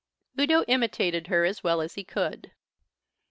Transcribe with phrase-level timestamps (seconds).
[0.39, 2.53] Udo imitated her as well as he could.